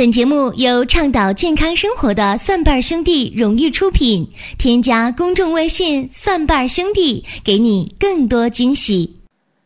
[0.00, 4.32] 本节目由倡导健康生活的蒜瓣兄弟荣誉出品。
[4.56, 9.20] 添加公众微信“蒜瓣兄弟”，给你更多惊喜。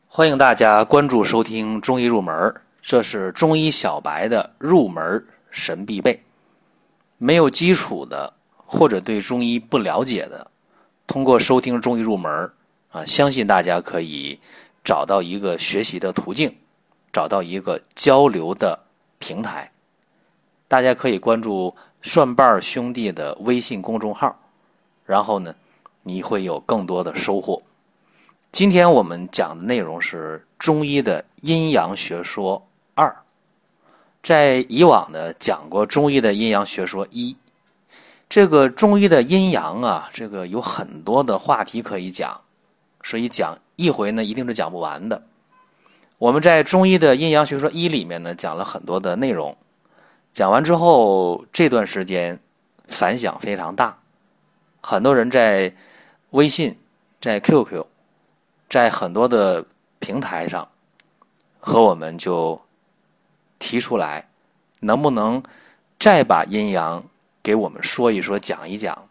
[0.09, 2.35] 欢迎大家关注收听《中医入门》，
[2.83, 6.25] 这是中医小白的入门神必备。
[7.17, 10.51] 没有基础的或者对中医不了解的，
[11.07, 12.33] 通过收听《中医入门》
[12.99, 14.41] 啊，相信大家可以
[14.83, 16.57] 找到一个学习的途径，
[17.13, 18.81] 找到一个交流的
[19.21, 19.71] 平台。
[20.67, 24.37] 大家可以关注蒜瓣兄弟的微信公众号，
[25.05, 25.55] 然后呢，
[26.03, 27.63] 你会有更多的收获。
[28.51, 33.15] 今天我们讲的内容是中医的阴阳学说二。
[34.23, 37.37] 在以往呢讲过中医的阴阳学说一，
[38.29, 42.41] 这个中医的阴阳啊，这个有很多的话题可以讲，
[43.03, 45.23] 所以讲一回呢一定是讲不完的。
[46.17, 49.55] 我们在中医的阴阳学说一里面呢讲了很多的内容。
[50.35, 52.41] 讲完之后，这段时间
[52.89, 54.01] 反响非常大，
[54.81, 55.73] 很多人在
[56.31, 56.77] 微信、
[57.21, 57.87] 在 QQ、
[58.69, 59.65] 在很多的
[60.01, 60.69] 平台上
[61.61, 62.61] 和我们就
[63.61, 64.29] 提出来，
[64.81, 65.41] 能不能
[66.01, 67.05] 再把阴阳
[67.41, 69.09] 给我们说一说、讲一讲？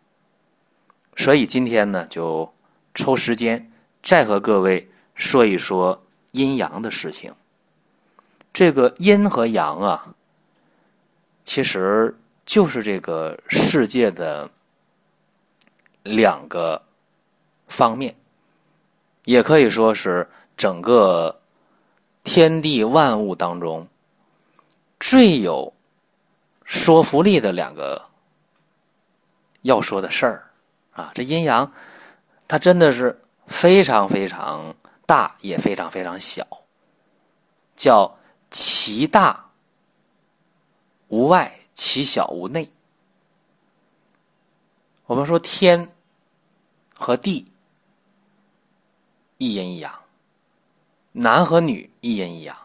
[1.15, 2.53] 所以今天呢，就
[2.93, 7.33] 抽时间再和各位说一说阴阳的事情。
[8.51, 10.15] 这个阴和阳啊。
[11.53, 14.49] 其实就是这个世界的
[16.01, 16.81] 两个
[17.67, 18.15] 方面，
[19.25, 21.39] 也可以说是整个
[22.23, 23.87] 天地万物当中
[24.99, 25.71] 最有
[26.65, 28.03] 说服力的两个
[29.61, 30.49] 要说的事儿
[30.93, 31.11] 啊！
[31.13, 31.71] 这阴阳，
[32.47, 36.47] 它真的是非常非常大，也非常非常小，
[37.75, 38.17] 叫
[38.49, 39.51] 其大。
[41.13, 42.71] 无外，其小无内。
[45.05, 45.93] 我们说天
[46.95, 47.51] 和地
[49.37, 49.93] 一阴一阳，
[51.11, 52.57] 男和女一阴一阳，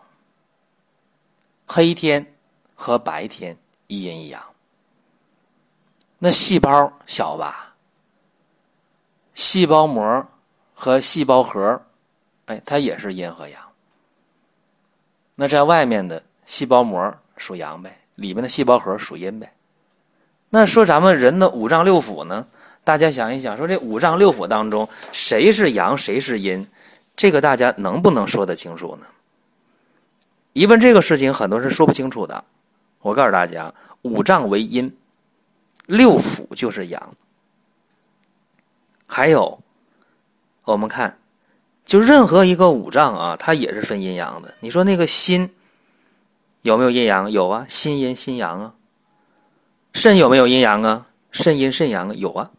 [1.66, 2.34] 黑天
[2.74, 3.54] 和白天
[3.86, 4.42] 一阴一阳。
[6.18, 7.76] 那细胞小吧？
[9.34, 10.26] 细胞膜
[10.72, 11.84] 和细胞核，
[12.46, 13.72] 哎，它也是阴和阳。
[15.34, 17.97] 那在外面的细胞膜属阳呗。
[18.18, 19.52] 里面的细胞核属阴呗，
[20.50, 22.46] 那说咱们人的五脏六腑呢？
[22.82, 26.66] 大家想一想，说这五脏六腑当中谁是阳，谁是阴？
[27.14, 29.06] 这个大家能不能说得清楚呢？
[30.52, 32.44] 一问这个事情，很多人说不清楚的。
[33.02, 34.92] 我告诉大家，五脏为阴，
[35.86, 37.14] 六腑就是阳。
[39.06, 39.60] 还有，
[40.64, 41.20] 我们看，
[41.84, 44.54] 就任何一个五脏啊，它也是分阴阳的。
[44.58, 45.54] 你说那个心。
[46.68, 47.30] 有没有阴阳？
[47.30, 48.74] 有啊，心阴心阳啊。
[49.94, 51.06] 肾有没有阴阳啊？
[51.32, 52.50] 肾阴肾阳有啊。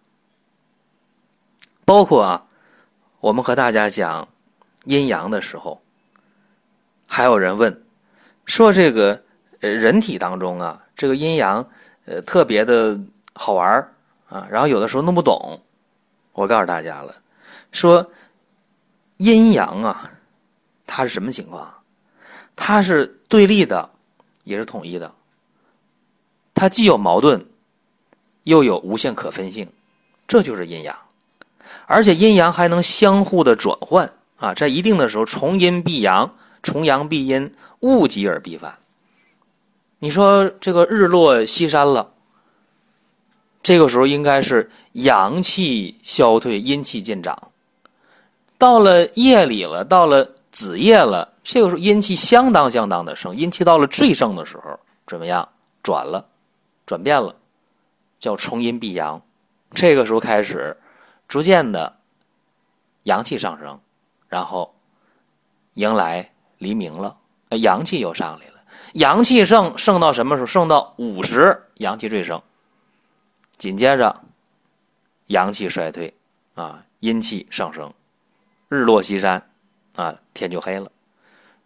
[1.86, 2.48] 包括啊，
[3.20, 4.28] 我们和大家讲
[4.86, 5.80] 阴阳的时候，
[7.08, 7.84] 还有人问
[8.46, 9.24] 说这个
[9.62, 11.70] 呃人体当中啊，这个阴阳
[12.06, 13.00] 呃特别的
[13.36, 13.94] 好玩
[14.28, 15.62] 啊，然后有的时候弄不懂。
[16.34, 17.14] 我告诉大家了，
[17.72, 18.10] 说
[19.18, 20.12] 阴阳啊，
[20.88, 21.72] 它是什么情况？
[22.56, 23.90] 它是对立的，
[24.44, 25.14] 也是统一的。
[26.54, 27.46] 它既有矛盾，
[28.44, 29.72] 又有无限可分性，
[30.28, 30.98] 这就是阴阳。
[31.86, 38.78] 而且阴阳还能相互的转换啊，在一定的时候，重阴必阳，重阳必阴，物极而必反。
[40.00, 42.12] 你说这个日落西山了，
[43.64, 47.52] 这个时候应该是阳气消退，阴气渐长。
[48.58, 51.34] 到了夜里了，到了子夜了。
[51.52, 55.50] 这个时候阴气相当相当的盛，阴气到了最盛的时候，怎么样？
[55.82, 56.30] 转了，
[56.86, 57.36] 转变了，
[58.20, 59.20] 叫重阴必阳。
[59.72, 60.78] 这个时候开始，
[61.28, 61.98] 逐渐的
[63.06, 63.82] 阳气上升，
[64.28, 64.76] 然后
[65.74, 67.18] 迎来黎明了，
[67.50, 68.62] 阳气又上来了。
[68.94, 70.46] 阳气盛盛到什么时候？
[70.46, 72.40] 盛到午时，阳气最盛。
[73.58, 74.22] 紧接着
[75.26, 76.16] 阳气衰退，
[76.54, 77.92] 啊，阴气上升，
[78.68, 79.50] 日落西山，
[79.96, 80.92] 啊，天就黑了。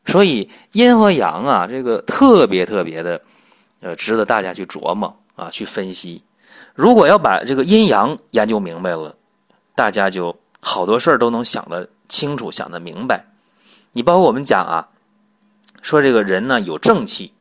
[0.05, 3.21] 所以阴和阳啊，这个特别特别的，
[3.79, 6.23] 呃，值得大家去琢磨啊，去分析。
[6.75, 9.15] 如果要把这个阴阳研究明白了，
[9.75, 13.25] 大家就好多事儿都能想得清楚、想得明白。
[13.91, 14.89] 你包括我们讲啊，
[15.81, 17.33] 说这个人呢有正气，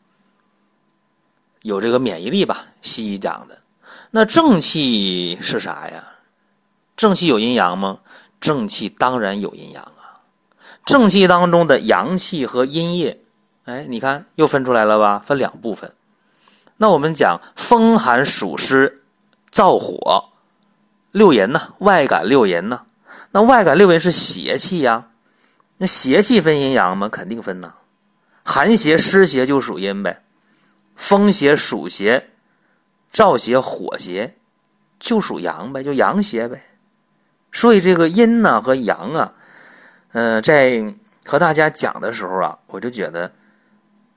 [1.62, 3.58] 有这个免疫力吧，西医讲的。
[4.11, 6.05] 那正气是啥呀？
[6.97, 7.99] 正气有阴阳吗？
[8.41, 10.02] 正气当然有阴阳啊。
[10.93, 13.19] 正气当中的阳气和阴液，
[13.65, 15.23] 哎，你看又分出来了吧？
[15.25, 15.94] 分两部分。
[16.77, 19.03] 那我们讲风寒暑湿
[19.50, 20.27] 燥火
[21.11, 22.83] 六淫呢，外感六淫呢。
[23.31, 25.09] 那外感六淫是邪气呀，
[25.79, 27.09] 那邪气分阴阳吗？
[27.09, 27.73] 肯定分呐。
[28.44, 30.23] 寒邪、湿邪就属阴呗，
[30.94, 32.29] 风邪、暑邪、
[33.11, 34.37] 燥邪、火邪
[35.00, 36.62] 就属阳呗，就阳邪呗。
[37.50, 39.33] 所以这个阴呢和阳啊，
[40.12, 40.94] 呃，在
[41.25, 43.32] 和大家讲的时候啊，我就觉得，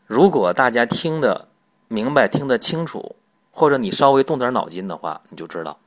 [0.05, 1.47] 如果大家听得
[1.87, 3.15] 明白、听得清楚，
[3.51, 5.77] 或者你稍微动点脑筋的话，你就知道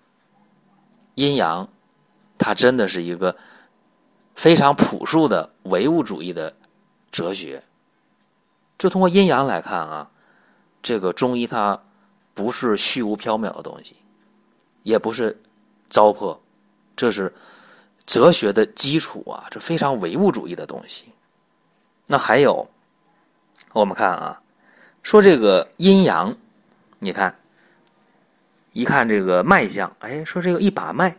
[1.14, 1.69] 阴阳。
[2.40, 3.37] 它真的是一个
[4.34, 6.54] 非常朴素的唯物主义的
[7.11, 7.64] 哲学。
[8.78, 10.08] 就通过阴阳来看啊，
[10.81, 11.82] 这个中医它
[12.32, 13.96] 不是虚无缥缈的东西，
[14.84, 15.43] 也不是
[15.90, 16.38] 糟粕，
[16.96, 17.34] 这是
[18.08, 21.12] 哲学的基础啊，这非常唯物主义的东西。
[22.06, 22.70] 那还有，
[23.75, 24.40] 我们看啊，
[25.02, 26.34] 说这个阴阳，
[27.00, 27.38] 你看，
[28.72, 31.19] 一看这个脉象，哎，说这个一把脉。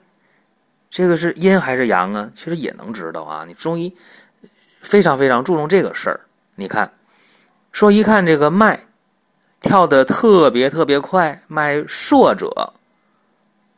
[0.90, 2.32] 这个是阴还是阳啊？
[2.34, 3.46] 其实也能知道啊。
[3.48, 3.96] 你中医
[4.82, 6.22] 非常非常注重这个事儿。
[6.56, 6.92] 你看，
[7.72, 8.88] 说一看这个脉
[9.60, 12.74] 跳的特别特别快，脉硕者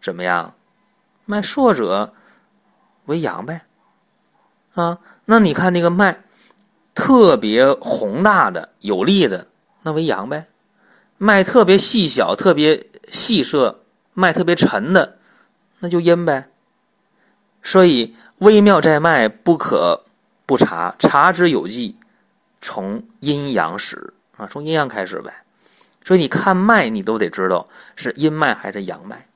[0.02, 0.56] 怎么样？
[1.26, 2.14] 脉硕者
[3.12, 3.62] 为阳呗。
[4.74, 6.24] 啊，那你看那个脉
[6.96, 9.48] 特别宏大的、有力的，
[9.84, 10.48] 那为阳呗。
[11.18, 15.18] 脉特别细小、特别细涩、脉特别沉的，
[15.80, 16.50] 那就阴呗。
[17.62, 20.06] 所以微妙在脉，不可
[20.48, 20.96] 不察。
[20.98, 21.96] 察之有迹，
[22.60, 25.44] 从阴阳始啊，从阴阳开始呗。
[26.04, 29.28] 所以你看脉，你都得知道是阴脉还是阳脉。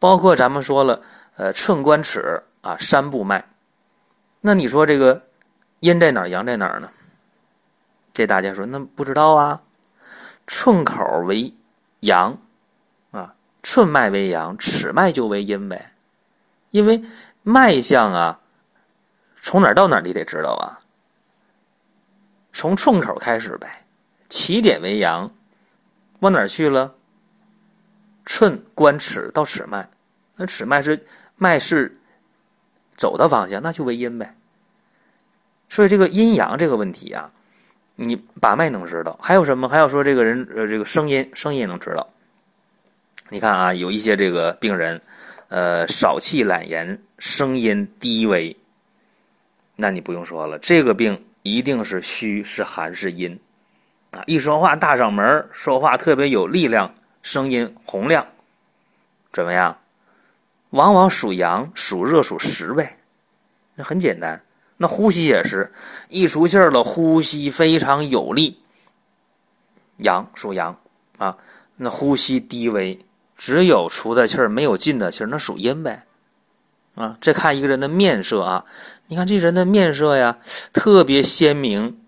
[0.00, 1.00] 包括咱们说了，
[1.36, 3.48] 呃，寸关尺啊，三步脉。
[4.40, 5.26] 那你说这个
[5.80, 6.90] 阴在哪儿，阳在哪儿呢？
[8.12, 9.62] 这大家说那不知道啊。
[10.46, 11.54] 寸口为
[12.00, 12.36] 阳
[13.12, 15.92] 啊，寸脉为阳，尺脉就为阴呗，
[16.70, 17.02] 因为。
[17.42, 18.38] 脉象啊，
[19.40, 20.78] 从哪儿到哪儿你得知道啊。
[22.52, 23.86] 从寸口开始呗，
[24.28, 25.32] 起点为阳，
[26.18, 26.94] 往哪儿去了？
[28.26, 29.88] 寸关尺到尺脉，
[30.36, 31.98] 那尺脉是脉是
[33.00, 34.36] 走的方向，那就为阴呗。
[35.70, 37.32] 所以这个阴阳这个问题啊，
[37.96, 39.18] 你把脉能知道。
[39.22, 39.66] 还有什么？
[39.66, 42.06] 还有说这个人呃，这个声音声音能知道。
[43.30, 45.00] 你看啊，有一些这个病人。
[45.52, 48.56] 呃，少气懒言，声音低微，
[49.74, 53.36] 那你不用说了，这个病一定是虚，是寒，是阴
[54.12, 54.22] 啊！
[54.26, 56.94] 一说话大嗓门，说话特别有力量，
[57.24, 58.24] 声音洪亮，
[59.32, 59.76] 怎么样？
[60.70, 62.98] 往往属阳，属热，属实呗。
[63.76, 64.42] 那很简单。
[64.78, 65.72] 那呼吸也是
[66.08, 68.60] 一出气儿了，呼吸非常有力，
[69.98, 70.80] 阳属阳
[71.18, 71.36] 啊。
[71.76, 72.98] 那呼吸低微。
[73.36, 76.04] 只有出的气儿没有进的气儿，那属阴呗，
[76.94, 78.66] 啊，这看一个人的面色啊，
[79.06, 80.36] 你看这人的面色呀，
[80.74, 81.98] 特别鲜明，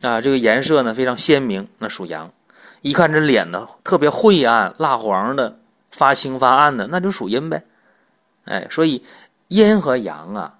[0.00, 2.32] 啊，这个颜色呢非常鲜明，那属阳。
[2.80, 5.58] 一看这脸呢特别晦暗、蜡黄的、
[5.90, 7.66] 发青发暗的，那就属阴呗。
[8.44, 9.04] 哎，所以
[9.48, 10.58] 阴和阳啊，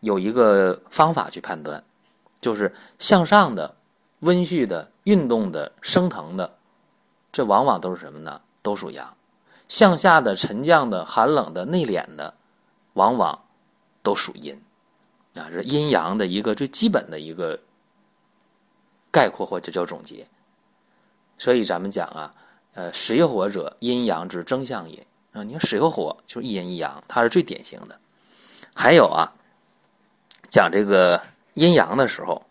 [0.00, 1.82] 有一个方法去判断，
[2.40, 3.74] 就是向上的、
[4.20, 6.56] 温煦的、运动的、升腾的，
[7.30, 8.40] 这往往都是什么呢？
[8.62, 9.16] 都属阳，
[9.68, 12.34] 向下的、沉降的、寒冷的、内敛的，
[12.94, 13.38] 往往
[14.02, 14.60] 都属阴，
[15.34, 17.58] 啊，是阴阳的一个最基本的一个
[19.10, 20.26] 概括或者叫总结。
[21.38, 22.34] 所以咱们讲啊，
[22.74, 25.42] 呃，水火者，阴阳之争相也啊。
[25.42, 27.98] 你看水和火就是一阴一阳，它是最典型的。
[28.74, 29.32] 还有啊，
[30.50, 31.20] 讲这个
[31.54, 32.42] 阴阳的时候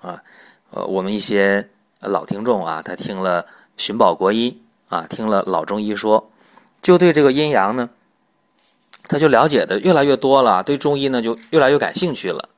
[0.00, 0.22] 啊，
[0.70, 1.68] 呃，我们一些
[2.00, 4.60] 老听众啊，他听了寻宝国医。
[4.90, 6.30] 啊，听了老中医说，
[6.80, 7.88] 就对这个阴阳呢，
[9.08, 12.48] 他就了解的越来越多了，对中医呢就越来越感兴趣了。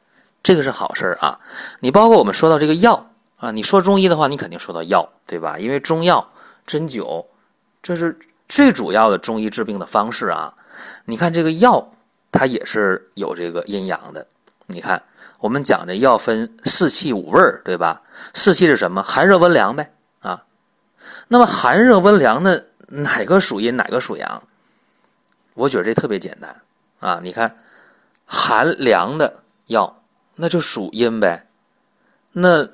[0.43, 1.41] 这个是好事啊！
[1.81, 5.57] 你包括我们说到这个药啊，你说中医的话，你肯定说到药，对吧？
[5.59, 6.29] 因为中药、
[6.67, 7.25] 针灸，
[7.81, 10.55] 这是最主要的中医治病的方式啊。
[11.05, 11.93] 你看这个药，
[12.31, 14.27] 它也是有这个阴阳的。
[14.67, 15.03] 你看，
[15.39, 18.03] 我们讲这药分四气五味，对吧？
[18.35, 19.03] 四气是什么？
[19.03, 19.93] 寒热温凉呗。
[20.21, 20.45] 啊
[21.29, 24.43] 那么寒热温凉的哪个属阴，哪个属阳？
[25.55, 26.55] 我觉得这特别简单
[27.01, 27.21] 啊！
[27.23, 27.57] 你看，
[28.27, 30.03] 寒凉的药
[30.35, 31.47] 那就属阴呗，
[32.33, 32.69] 那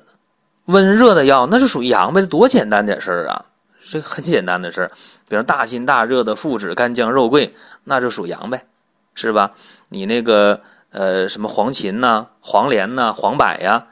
[0.65, 3.45] 温热的药那就属阳呗，多简单点事儿啊！
[3.85, 4.91] 这很简单的事儿，
[5.33, 7.51] 比如大辛大热的附子、干姜、肉桂，
[7.85, 8.67] 那就属阳呗，
[9.15, 9.51] 是吧？
[9.89, 10.61] 你那个
[10.91, 13.87] 呃什么黄芩呐、黄连呐、黄柏呀，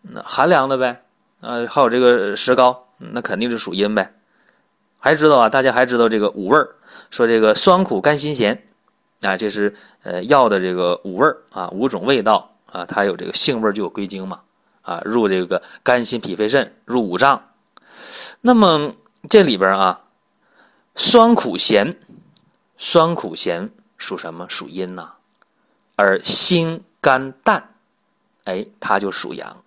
[0.00, 1.02] 那寒凉的呗，
[1.42, 2.82] 啊，还有这个石膏。
[2.96, 4.10] 那肯定是属阴呗，
[4.98, 6.66] 还知道啊，大家还知道这个五味儿，
[7.10, 8.66] 说这个酸苦甘辛咸
[9.20, 14.40] 啊，这是呃药的这个五味儿啊，五种味道啊，它有这个性味就有归经嘛
[14.80, 17.50] 啊，入这个肝心脾肺肾，入五脏。
[18.40, 18.92] 那么
[19.28, 20.00] 这里边啊，
[20.96, 21.96] 酸苦咸，
[22.76, 24.46] 酸苦咸属什么？
[24.48, 25.12] 属阴呐。
[25.94, 27.74] 而辛甘淡，
[28.44, 29.62] 哎，它就属阳。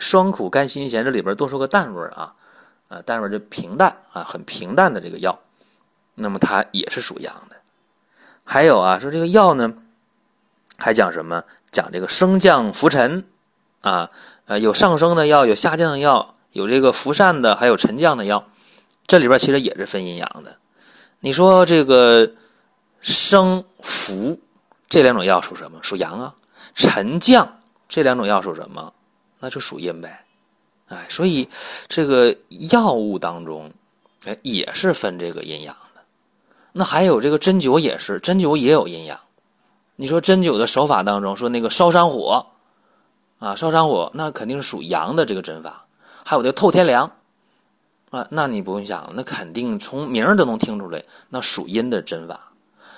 [0.00, 2.34] 酸苦甘辛咸这里边多出个淡味啊，
[2.88, 5.38] 啊，淡味就平淡啊，很平淡的这个药，
[6.14, 7.56] 那么它也是属阳的。
[8.44, 9.74] 还有啊，说这个药呢，
[10.76, 11.44] 还讲什么？
[11.70, 13.24] 讲这个升降浮沉
[13.82, 14.10] 啊，
[14.46, 18.48] 呃，有上升的药，有下降的药，有这个浮散的，还有沉降的药。
[19.06, 20.56] 这里边其实也是分阴阳的。
[21.20, 22.30] 你说这个
[23.00, 24.38] 升浮
[24.88, 25.78] 这两种药属什么？
[25.82, 26.34] 属阳啊。
[26.74, 28.92] 沉降这两种药属什么？
[29.38, 30.24] 那就属阴呗，
[30.88, 31.46] 哎，所以
[31.88, 32.34] 这个
[32.70, 33.70] 药物当中，
[34.24, 36.00] 哎，也是分这个阴阳的。
[36.72, 39.18] 那还有这个针灸也是，针灸也有阴阳。
[39.96, 42.46] 你说针灸的手法当中，说那个烧山火，
[43.38, 45.86] 啊，烧山火，那肯定是属阳的这个针法。
[46.24, 47.10] 还有这透天凉，
[48.10, 52.52] 啊，那你不用想，那肯定从名儿都能听出来，那属阴的针法。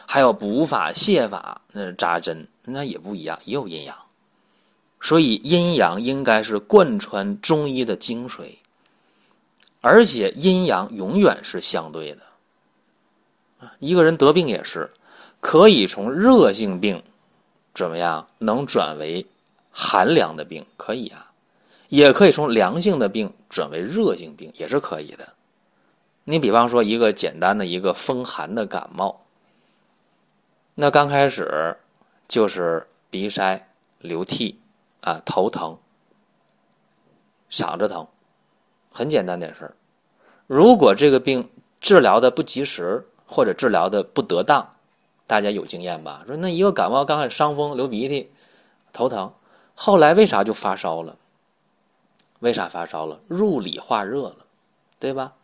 [0.06, 3.96] 还有补法、泻法，那扎针，那也不一样，也有阴阳。
[5.00, 8.56] 所以阴阳应该是贯穿中医的精髓，
[9.80, 12.22] 而且阴阳永远是相对的。
[13.78, 14.90] 一个人得病也是
[15.40, 17.02] 可以从热性病
[17.74, 19.26] 怎么样能转为
[19.70, 21.27] 寒凉的病，可以啊，
[21.88, 25.28] 也可以从良性的病转为热性病，也是可以的。
[26.24, 29.24] 你比方说一个简单的一个风寒的感冒，
[30.74, 31.76] 那刚开始
[32.26, 33.68] 就是鼻塞、
[34.00, 34.58] 流涕。
[35.00, 35.78] 啊，头疼，
[37.52, 38.04] 嗓子疼，
[38.90, 39.72] 很简单点事儿。
[40.48, 41.48] 如果这个病
[41.80, 44.74] 治疗的不及时，或者治疗的不得当，
[45.24, 46.24] 大家有经验吧？
[46.26, 48.28] 说那一个感冒刚开始伤风、流鼻涕、
[48.92, 49.32] 头疼，
[49.76, 51.16] 后来为啥就发烧了？
[52.40, 53.20] 为啥发烧了？
[53.26, 54.36] 入里化热了，
[54.98, 55.34] 对吧？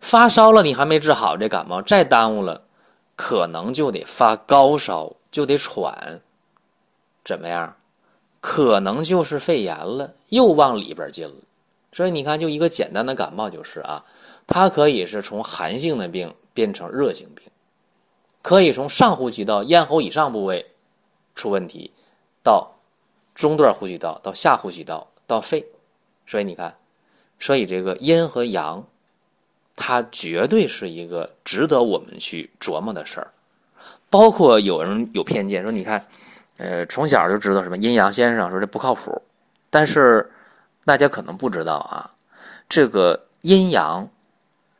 [0.00, 2.62] 发烧了，你还没治好这感冒，再耽误了，
[3.16, 6.20] 可能就得发高烧，就得喘，
[7.24, 7.76] 怎么样？
[8.40, 11.34] 可能就是肺炎了，又往里边进了。
[11.92, 14.04] 所以你看，就一个简单的感冒就是啊，
[14.46, 17.44] 它可以是从寒性的病变成热性病，
[18.42, 20.72] 可以从上呼吸道、咽喉以上部位
[21.34, 21.92] 出问题，
[22.42, 22.72] 到
[23.34, 25.66] 中段呼吸道、到下呼吸道、到肺。
[26.26, 26.74] 所以你看，
[27.38, 28.86] 所以这个阴和阳，
[29.76, 33.30] 它绝对是一个值得我们去琢磨的事儿。
[34.10, 36.06] 包括有人有偏见说，你看。
[36.56, 39.20] 呃，从小就知道什么阴阳先生说这不靠谱，
[39.70, 40.30] 但是
[40.84, 42.08] 大家可能不知道啊，
[42.68, 44.08] 这个阴阳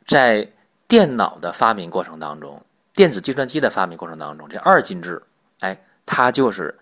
[0.07, 0.49] 在
[0.87, 5.21] 电脑的发明过程当中，电子计算机的发明过程当中，这二进制，
[5.59, 6.73] 哎，它就是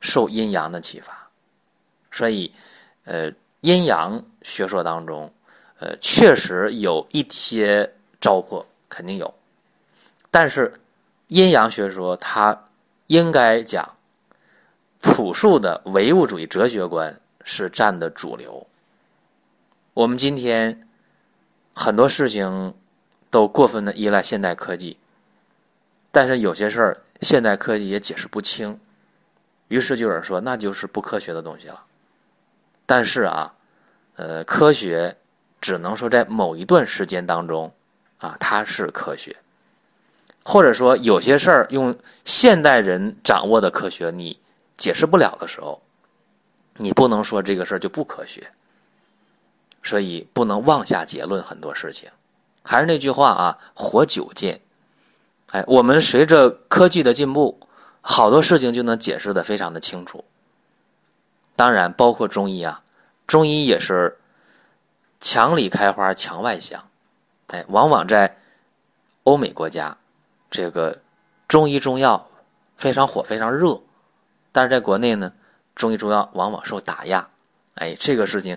[0.00, 1.30] 受阴阳的启发，
[2.10, 2.52] 所以
[3.04, 5.32] 呃，阴阳学说当中，
[5.80, 9.34] 呃，确实有一些糟粕，肯定有，
[10.30, 10.72] 但是
[11.28, 12.66] 阴阳学说它
[13.06, 13.96] 应该讲。
[15.04, 18.64] 朴素的唯物主义哲学观是占的主流。
[19.94, 20.88] 我们今天
[21.74, 22.72] 很多事情
[23.28, 24.96] 都过分的依赖现代科技，
[26.12, 28.78] 但是有些事儿现代科技也解释不清，
[29.66, 31.84] 于是就有人说那就是不科学的东西了。
[32.86, 33.54] 但是啊，
[34.16, 35.16] 呃，科学
[35.60, 37.72] 只能说在某一段时间当中
[38.18, 39.36] 啊，它是科学，
[40.42, 44.38] 或者说有些事儿用现代人掌握的科学你。
[44.74, 45.80] 解释不了的时候，
[46.74, 48.50] 你不能说这个事儿就不科学，
[49.80, 51.40] 所以不能妄下结论。
[51.40, 52.10] 很多事情，
[52.64, 54.60] 还是那句话啊，活久见。
[55.52, 57.60] 哎，我们随着科技的进步，
[58.00, 60.24] 好多事情就能解释的非常的清楚。
[61.56, 62.82] 当然，包括中医啊，
[63.26, 64.18] 中医也是
[65.20, 66.88] 墙里开花墙外香。
[67.48, 68.38] 哎，往往在
[69.24, 69.96] 欧美国家，
[70.50, 71.02] 这个
[71.46, 72.28] 中医中药
[72.76, 73.80] 非常火，非常热。
[74.50, 75.32] 但是在国内呢，
[75.74, 77.28] 中医中药往往受打压，
[77.74, 78.56] 哎，这个事情，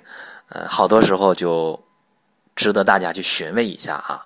[0.50, 1.84] 呃，好多时候就
[2.56, 4.26] 值得大家去询问一下啊。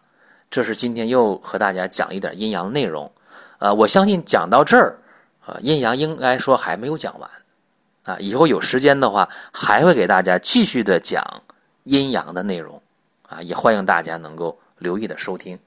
[0.52, 3.12] 这是今天又和大家讲一点阴阳内容，
[3.60, 4.98] 呃，我相信讲到这儿，
[5.46, 7.30] 呃，阴阳应该说还没有讲完，
[8.10, 11.24] 啊，以后有时间的话，还会给大家继续的讲
[11.84, 12.82] 阴阳的内容，
[13.28, 15.60] 啊，也欢迎大家能够留意的收听，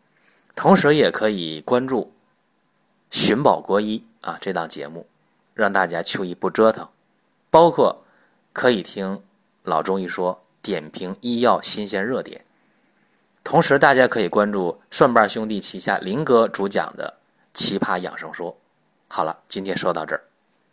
[0.57, 2.13] 同时也可以关注
[3.17, 5.07] 《寻宝国医》啊这档节目。
[5.55, 6.89] 让大家秋衣不折腾，
[7.51, 8.03] 包括
[8.55, 9.23] 可以听
[9.63, 12.43] 老中医说点评医药新鲜热点。
[13.45, 17.19] 同时，大家可以关注蒜瓣兄弟旗下林哥主讲的
[17.59, 18.51] 《奇葩养生说》。
[19.09, 20.25] 好了，今天说到这儿。